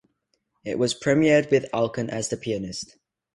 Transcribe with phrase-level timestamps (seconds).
[0.65, 2.97] It was premiered with Alkan as the pianist.